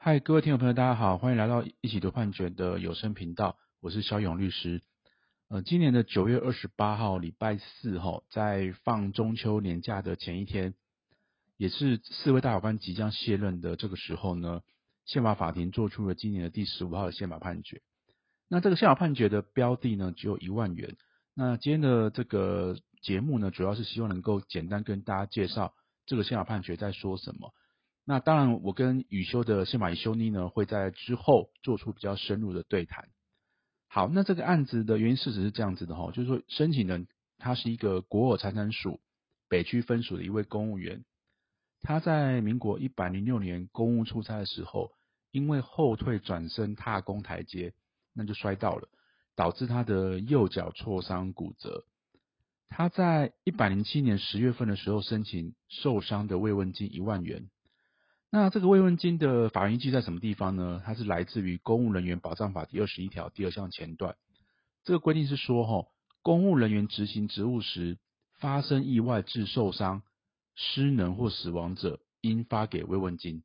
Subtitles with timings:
[0.00, 4.80] 嗨，各位听众朋友，大家好，欢迎来到一起读判决的有声频道，我是萧勇律师。
[5.48, 10.74] 呃，今年的九月二十八号，礼拜四号，在放中秋年假的前一天，
[11.56, 14.60] 也是四位大法官即将卸任的这个时候呢，
[15.04, 17.82] 宪法法庭做出了今年的第十五号的宪法判决。
[18.48, 20.96] 那这个宪法判决的标的呢，只有一万元。
[21.34, 25.74] 那今天的这个节目呢，主要是希望能够简单跟大家介绍
[26.06, 27.52] 这个宪法判决在说什么。
[28.10, 33.10] 那当然，我跟宇修的宪法奕修你呢，会在之后做出比较深入的对谈。
[33.86, 39.00] 好，那这个案子的原因事实是这样子的哈，就是说，申请人他是一个国有财产署
[39.46, 41.04] 北区分署的一位公务员，
[41.82, 44.92] 他在民国一百零六年公务出差的时候，
[45.30, 47.74] 因为后退转身踏公台阶，
[48.14, 48.88] 那就摔到了，
[49.36, 51.84] 导致他的右脚挫伤骨折。
[52.70, 57.50] 他在一百零七年十月份的时候申请受伤的慰问金一万元。
[58.30, 60.82] 那这个慰问金的法源依据在什么地方呢？
[60.84, 64.16] 它是来自于《公务人员保障法》第二十一条第二项前段。
[64.84, 65.88] 这个规定是说，哈，
[66.20, 67.98] 公务人员执行职务时
[68.38, 70.02] 发生意外致受伤、
[70.54, 73.44] 失能或死亡者，应发给慰问金。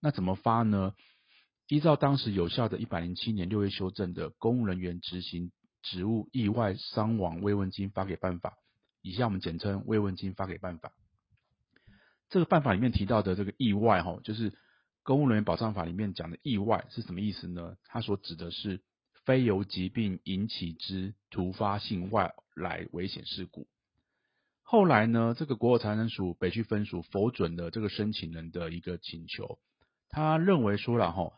[0.00, 0.94] 那怎么发呢？
[1.66, 5.50] 依照当时有效的一百零七年六月修正的《公务人员执行
[5.82, 8.50] 职务意外伤亡慰问金发给办法》，
[9.00, 10.92] 以下我们简称慰问金发给办法。
[12.32, 14.54] 这个办法里面提到的这个意外，哈，就是
[15.02, 17.76] 公务人员保障法里面讲的意外是什么意思呢？
[17.84, 18.80] 它所指的是
[19.26, 23.68] 非由疾病引起之突发性外来危险事故。
[24.62, 29.58] 后来呢，这个国有财产署北区分署否准了这个申请人的一个请求，
[30.08, 31.34] 他认为说了哈，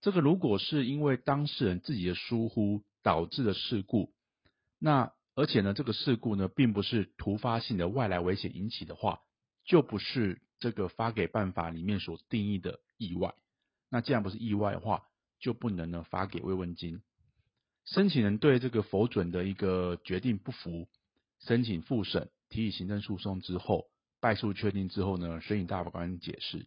[0.00, 4.14] 这个如果是因为当事人自己的疏忽导致的事故，
[4.78, 9.20] 那而且呢，这个事故呢，并不是突发性的外来危险引起的话。
[9.68, 13.34] 就不是这个发给办法里面所定义的意外，
[13.90, 15.04] 那既然不是意外的话，
[15.38, 17.02] 就不能呢发给慰问金。
[17.84, 20.88] 申请人对这个否准的一个决定不服，
[21.40, 23.90] 申请复审，提起行政诉讼之后，
[24.20, 26.66] 败诉确定之后呢，申请大法官解释。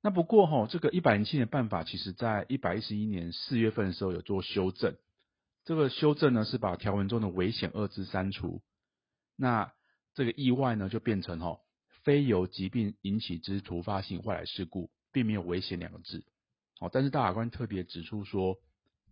[0.00, 4.96] 那不过哈，这个一百零七年办法，其实在一百一十一年四月份的时候有做修正，
[5.66, 8.62] 这个修正呢是把条文中的危险二字删除，
[9.36, 9.70] 那。
[10.18, 11.60] 这个意外呢，就变成哈，
[12.02, 16.24] 非由疾病引起之突发性外来事故，并没有危险两个字。
[16.80, 18.58] 好，但是大法官特别指出说，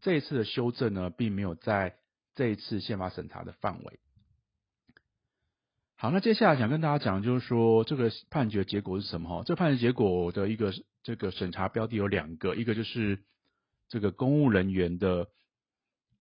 [0.01, 1.95] 这一次的修正呢，并没有在
[2.35, 4.01] 这一次宪法审查的范围。
[5.95, 9.29] 好，那接下来想跟大家讲，就是说这个判决结果是什么？
[9.29, 10.75] 哈，这判决结果的一个
[11.05, 13.23] 这个审查标的有两个，一个就是
[13.89, 15.29] 这个公务人员的。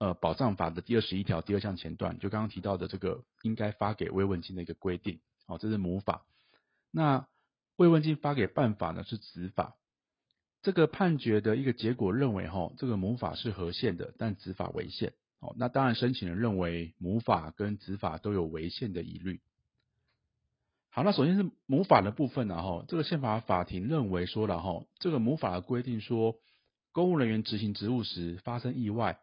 [0.05, 6.27] 呃，保障法的第二十一条第二项前段，就刚刚提到的这个应该发给慰问金的一个规定，好，这是母法。
[6.91, 7.25] 那
[7.77, 9.75] 慰问金发给办法呢是子法。
[10.61, 15.13] 这个判决的一个结果认为，哈，这个母法是合宪的，但子法违宪。
[15.39, 19.41] 哦，那当然申请人认为母法跟子法都有违宪的疑虑。
[20.91, 26.35] 好，那首先是母法的部分呢，哈，这个宪法法庭认为说了，哈，这个母法的规定说，
[26.91, 29.19] 公务人员执行职务时发生意外。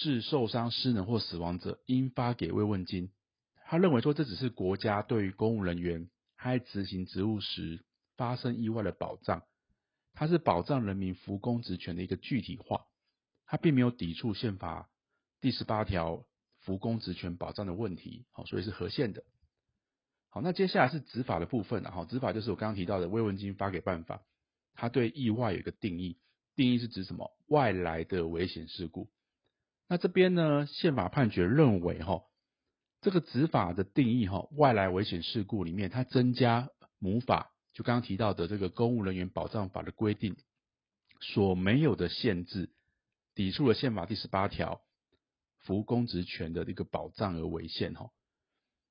[0.00, 3.10] 致受伤、失能或死亡者，应发给慰问金。
[3.66, 6.08] 他认为说，这只是国家对于公务人员
[6.42, 7.84] 在执行职务时
[8.16, 9.42] 发生意外的保障，
[10.14, 12.86] 它是保障人民服公职权的一个具体化，
[13.44, 14.88] 它并没有抵触宪法
[15.42, 16.24] 第十八条
[16.60, 18.24] 服公职权保障的问题。
[18.32, 19.22] 好，所以是合宪的。
[20.30, 21.84] 好，那接下来是执法的部分。
[21.84, 24.22] 好，执法就是我刚刚提到的慰问金发给办法，
[24.72, 26.16] 它对意外有一个定义，
[26.56, 27.30] 定义是指什么？
[27.48, 29.10] 外来的危险事故。
[29.92, 32.22] 那这边呢，宪法判决认为，哈，
[33.00, 36.68] 这个执法的定义，哈，外来危险事故里面，它增加
[37.00, 40.36] 母法，就刚刚提到的这个公务人员保障法的规定
[41.20, 42.70] 所没有的限制，
[43.34, 44.80] 抵触了宪法第十八条
[45.58, 48.10] 服公职权的一个保障而违宪，哈。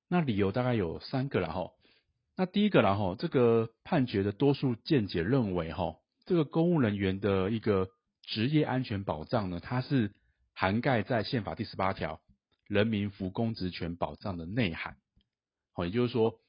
[0.10, 1.72] 那理由大概有三个了，哈。
[2.36, 7.88] 那第一个了，哈，这个判决的多数见解认为，哈，这个公务人员的一个
[8.24, 10.12] 职业安全保障呢，它是。
[10.60, 12.20] 涵盖在宪法第十八条
[12.68, 14.98] 人民服公职权保障的内涵，
[15.72, 16.42] 好，也就是说，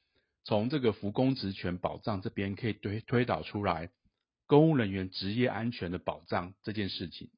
[0.43, 3.89] 从这个服公职权保障这边可以推推导出来，
[4.47, 7.29] 公务人员职业安全的保障这件事情。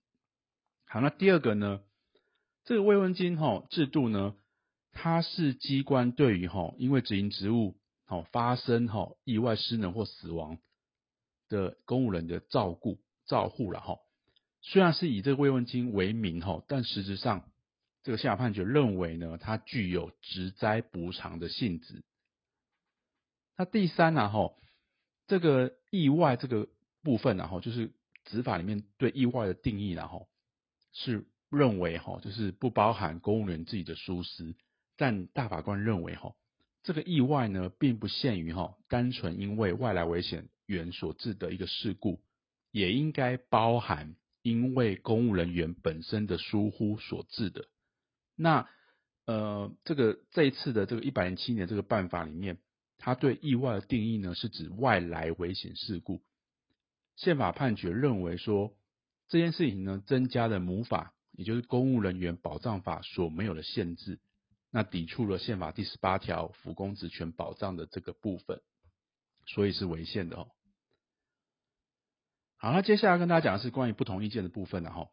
[0.88, 1.84] 好，那第二个呢，
[2.66, 4.36] 这个慰问金哈制度呢，
[4.94, 10.58] 它是机关对于哈因为执行职务好发生哈意外失能或死亡
[11.50, 14.00] 的公务人的照顾照护了哈。
[14.66, 17.52] 虽然是以这个慰问金为名哈，但实质上
[18.02, 22.02] 这个宪法判决认为呢，它具有职灾补偿的性质。
[23.58, 24.54] 那第三呢哈，
[25.28, 26.70] 这个意外这个
[27.04, 27.92] 部分，然后就是
[28.24, 30.28] 执法里面对意外的定义，然后
[30.94, 34.56] 是认为哈，就是不包含公务员自己的疏失，
[34.96, 36.36] 但大法官认为哈，
[36.84, 42.22] 这个意外呢，并不限于哈单纯因为外来危险源所致的一个事故，
[42.72, 47.66] 也应该包含因为公务人员本身的疏忽所致的。
[48.36, 48.70] 那
[49.26, 52.58] 呃，这个这一次的这个一百零七年这个办法里面，
[52.98, 56.22] 它对意外的定义呢，是指外来危险事故。
[57.16, 58.76] 宪法判决认为说，
[59.30, 64.20] 这件事情呢，增加了母法，也就是公务人员保障法所没有的限制，
[64.72, 68.62] 那抵触了宪法第十八条辅公职权保障的这个部分，
[69.46, 70.48] 所以是违宪的哦。
[72.64, 75.10] 好，那接下来跟大家讲的是关于不同意见的部分了哈。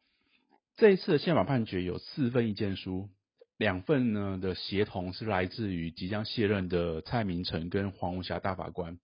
[0.77, 3.09] 这一次的宪法判决有四份意见书。
[3.57, 9.01] 两份呢的协同是来自于即将卸任的蔡明诚跟黄无瑕大法官。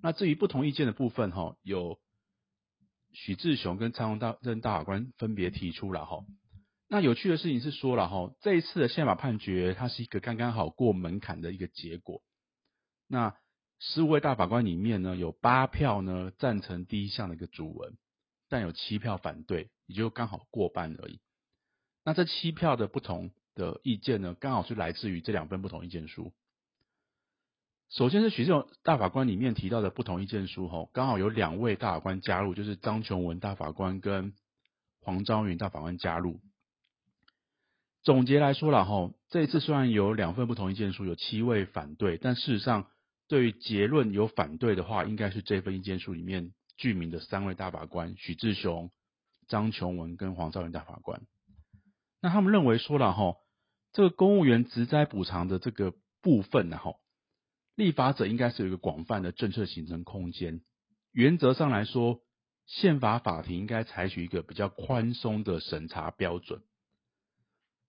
[0.00, 1.98] 那至于不同意见的部分哈，有
[3.12, 6.24] 许志雄跟蔡永正大法官分别提出了哈。
[6.86, 12.22] 那有趣的事情是说了哈，这一次的宪法判决它是一个刚刚好过门槛的一个结果。
[13.08, 13.34] 那
[13.84, 17.96] 十五位大法官里面呢，有八票呢赞成第一项的一个主文，
[18.48, 21.20] 但有七票反对，也就刚好过半而已。
[22.04, 23.30] 那这七票的不同。
[23.54, 26.32] 的意见呢，刚好是来自于这两份不同意见书。
[27.90, 34.32] 首先是许志雄大法官里面提到的不同意见书，哈，刚好有两位大法官加入，就是张琼文大法官跟
[35.02, 36.40] 黄昭云大法官加入。
[38.02, 42.86] 总结来说了，哈，这一次虽然有两份不同意见书，有七位反对，但事实上
[43.32, 48.90] 对于结论有反对的话，应该是这份意见书里面具名的三位大法官：许志雄、
[49.48, 51.22] 张琼文跟黄昭云大法官。
[52.20, 53.36] 那他们认为说了，哈。
[53.94, 56.96] 这个公务员职灾补偿的这个部分呢，哈，
[57.74, 60.60] 立法者应该是有一个广泛的政策形成空间。
[61.10, 62.20] 原则上来说，
[62.66, 66.60] 宪法法庭应该采取一个比较宽松的审查标准。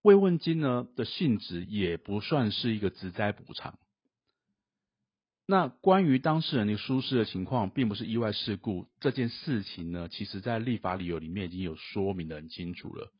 [0.04, 3.78] 慰问金呢的性质也不算是一个职灾补偿。
[5.46, 13.12] 那关于当事人的舒适的情况，并不是意外事故这件事情呢，其实在立法理由里面已经有说明得很清楚了。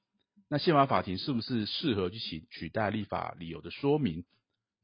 [0.50, 4.24] 那宪法法庭是不是适合去取取代立法理由的说明？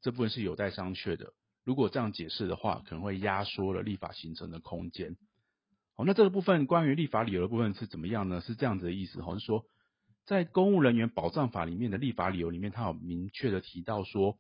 [0.02, 1.34] 这部分是有待商榷的。
[1.64, 5.16] 如果这样解释的话，可能会压缩了立法形成的空间。
[5.96, 8.42] 好，那这个部分关于立法理由的部分是怎么样呢？
[8.42, 9.64] 是这样子的意思，好，是说
[10.26, 14.38] 在公务人员保障法里面的立法理由里面，它有明确的提到说，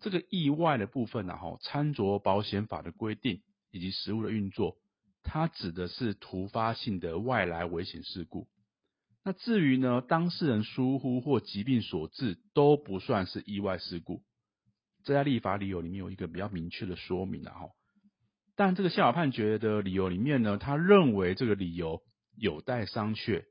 [0.00, 4.76] 这个意外的部分呢，哈，参酌保险法的规定以及实务的运作，
[5.22, 8.46] 它指的是突发性的外来危险事故。
[9.24, 14.22] 那至于呢，当事人疏忽或疾病所致都不算是意外事故，
[15.02, 17.70] 这在立法理由里面有一个比较明确的说明了哈。
[18.54, 22.02] 但这个宪法判决的理由里面呢，他认为这个理由
[22.36, 23.44] 有待商榷，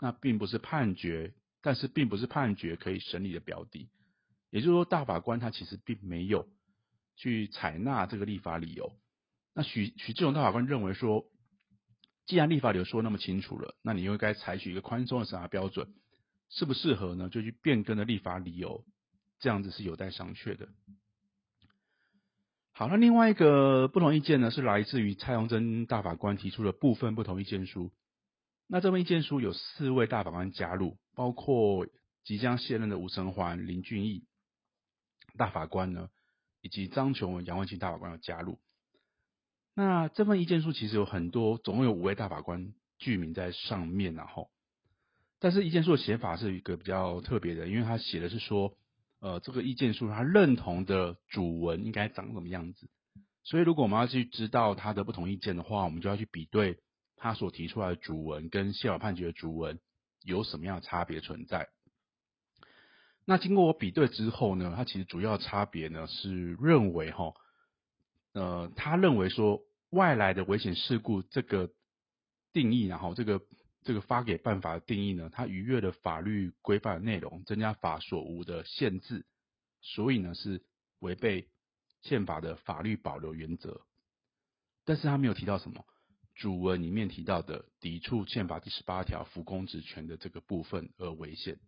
[0.00, 3.88] 那并不是判决，但是并不是判决可以审理的标的。
[4.50, 6.48] 也就是说，大法官他其实并没有
[7.16, 8.92] 去采纳这个立法理由。
[9.54, 11.24] 那许许志雄大法官认为说。
[12.26, 15.88] 既然立法理由说那么清楚了，那你又该采取一个宽松的审查标准，
[16.48, 17.28] 适不适合呢？
[17.28, 18.84] 就去变更的立法理由，
[19.40, 20.68] 这样子是有待商榷的。
[22.70, 27.90] 好，那另外一个不同意见呢，是来自于蔡荣真大法官提出的部分不同意见书。
[28.68, 31.88] 那这份意见书有四位大法官加入，包括
[32.22, 34.22] 即将卸任的吴成环、林俊毅
[35.36, 36.08] 大法官呢，
[36.60, 38.58] 以及张琼文、杨万庆大法官要加入。
[39.74, 44.50] 那这份意见书其实有很多，总共有五位大法官具名在上面，然后，
[45.38, 48.76] 但是意见书的写法是一个比较特别的，因为他写的是说，
[49.20, 52.90] 呃，这个意见书他认同的主文应该长什么样子，
[53.44, 56.78] 所以如果我们要去知道他的不同意见的话，我们就要去比对
[57.16, 59.78] 他所提出来的主文跟宪法判决的主文
[60.24, 61.68] 有什么样的差别存在。
[63.30, 67.32] 那经过我比对之后呢，他其实主要差别呢是认为哈。
[68.32, 71.70] 呃，他认为说外来的危险事故这个
[72.52, 73.40] 定义，然后这个
[73.84, 79.24] 这个发给办法的定义呢，它逾越了法律规范的内容，增加法所无的限制，
[79.80, 80.64] 所以呢是
[80.98, 81.48] 违背
[82.02, 83.82] 宪法的法律保留原则。
[84.84, 85.84] 但是他没有提到什么
[86.34, 91.60] 主文里面提到的抵触宪法第十八条服公职权的这个部分而违宪。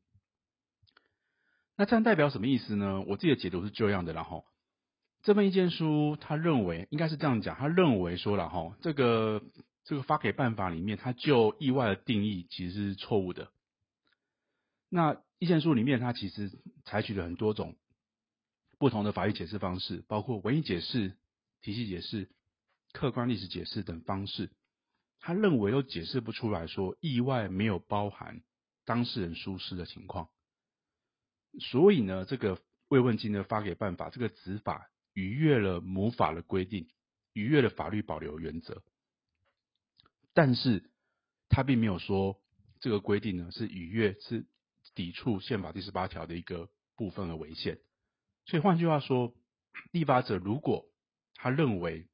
[1.82, 3.00] 那这样代表什么意思呢？
[3.08, 4.44] 我自己的解读是这样的，然后。
[5.24, 9.42] 这份意见书，他认为应该是这样讲，他认为说了哈，这个
[9.82, 13.50] 这个发给办法里面，他就意外的定义其实是错误的。
[14.90, 16.52] 那意见书里面，他其实
[16.84, 17.74] 采取了很多种
[18.78, 21.16] 不同的法律解释方式，包括文义解释、
[21.62, 22.30] 体系解释、
[22.92, 24.50] 客观历史解释等方式。
[25.18, 28.40] 他认为都解释不出来说意外没有包含
[28.84, 30.28] 当事人疏失的情况，
[31.62, 36.88] 所以呢，这个慰问金的发给办法这个执法逾越了母法的规定，
[37.32, 38.82] 逾越了法律保留原则，
[40.34, 40.90] 但是
[41.48, 42.38] 他并没有说
[42.80, 44.44] 这个规定呢是逾越是
[44.94, 47.78] 抵触宪法第十八条的一个部分的违宪，
[48.44, 49.34] 所以换句话说，
[49.90, 50.86] 立法者如果
[51.34, 52.06] 他认为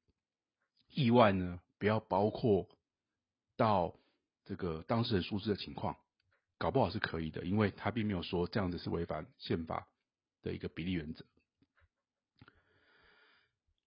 [0.95, 2.69] 意外呢不要包括。
[3.59, 3.99] 到
[4.45, 5.97] 这个当事人疏失的情况，
[6.59, 9.88] 搞不好是可以的，因为他并没有说这样子是违反宪法
[10.43, 11.25] 的一个比例原则。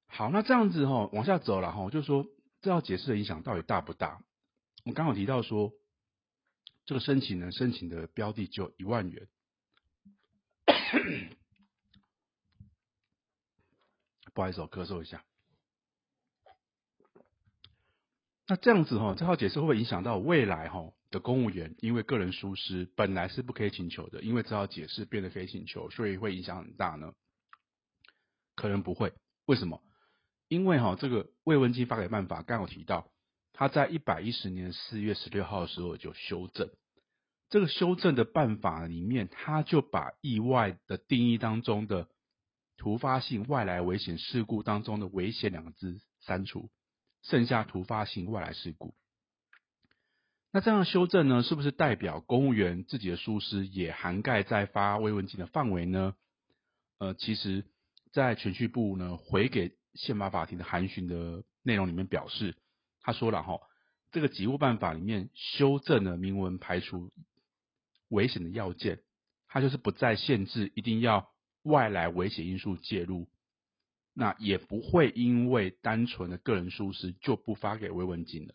[0.08, 2.26] 好，那这样子哈，往下走了哈，就说
[2.62, 4.24] 这套解释的影响到底大不大？
[4.84, 5.74] 我刚好提到说，
[6.86, 9.28] 这个申请人申请的标的就一万元，
[14.34, 15.24] 不好意思，我咳嗽一下。
[18.48, 21.76] 那这样子哈，这套解释会不会影响到未来哈的公务员？
[21.80, 27.14] 因为个人疏失本来是不可以请求的，因为知道解释变得可以请求，所以会影响很大呢？
[28.56, 29.14] 可能不会，
[29.46, 29.84] 为什么？
[30.48, 33.12] 因为哈这个慰问金发给办法刚有提到，
[33.54, 36.70] 他在一百一十年四月十六号的时候就修正，
[37.50, 42.08] 这个修正的办法里面，他就把意外的定义当中的
[42.78, 46.70] 突发性外来危险事故当中的危险两个字删除。
[47.24, 48.96] 剩下突发性外来事故，
[50.54, 56.14] 那这样修正呢，是不是代表公务员自己的疏失也涵盖在发慰问金的范围呢？
[56.98, 57.64] 呃，其实，
[58.12, 62.58] 在銓叙部呢回给宪法法庭的函询的内容里面表示，
[63.00, 63.62] 他说了哈，
[64.12, 67.12] 这个给物办法里面修正了明文排除
[68.10, 69.00] 危险的要件，
[69.48, 71.32] 它就是不再限制一定要
[71.64, 73.30] 外来危险因素介入。
[74.14, 78.54] 那也不会因为单纯的个人疏失就不发给慰问金了。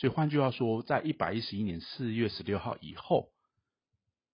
[0.00, 3.28] 所以换句话说，在一百一十一年四月十六号以后，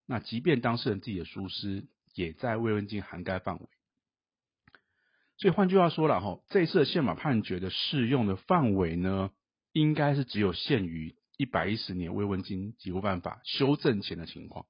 [0.06, 3.66] 那即便当事人自己的疏失也在慰问金涵盖范围。
[5.38, 9.32] 所以换句话说了哈，这一次的宪法判决的适用的范围呢，
[9.72, 14.66] 应该是只有限于一百一十年慰问金给付办法修正前的情况。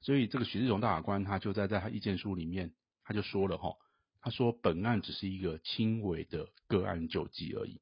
[0.00, 2.72] 所以这个许志荣大法官他就在在他意见书里面
[3.04, 3.76] 他就说了哈。
[4.20, 7.80] 他说：“本案只是一个轻微的个案救济而已。”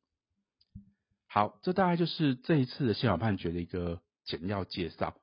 [1.32, 5.14] 好，这大概就是这一次的宪法判决的一个简要介绍。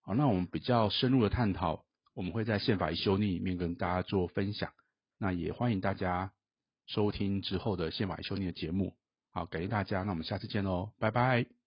[0.00, 4.72] 好，那我们比较深入的探讨，我们会在宪法一修订里面跟大家做分享。
[5.18, 6.32] 那也欢迎大家
[6.86, 8.96] 收听之后的宪法一修订的节目。
[9.30, 11.61] 好，感谢大家，那我们下次见喽，拜拜。